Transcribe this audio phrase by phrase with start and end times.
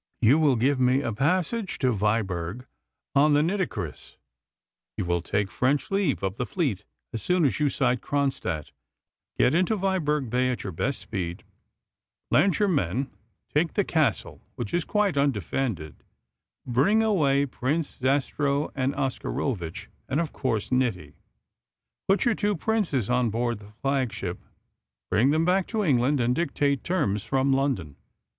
[0.19, 2.65] You will give me a passage to Viborg
[3.13, 4.17] on the Nitocris.
[4.97, 8.71] You will take French leave of the fleet as soon as you sight Kronstadt,
[9.37, 11.43] get into Viborg Bay at your best speed,
[12.31, 13.11] land your men,
[13.53, 15.97] take the Castle, which is quite undefended,
[16.65, 21.13] bring away Prince Zastrow and Oscarovitch, and, of course, Niti;
[22.07, 24.39] put your two princes on board the flagship,
[25.11, 27.97] bring them back to England, and dictate terms from London.